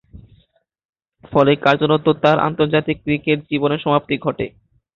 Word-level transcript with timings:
ফলে, 1.23 1.51
কার্যতঃ 1.57 2.13
তার 2.23 2.37
আন্তর্জাতিক 2.39 2.97
ক্রিকেট 3.03 3.39
জীবনের 3.51 3.79
সমাপ্তি 3.79 4.15
ঘটে। 4.17 4.45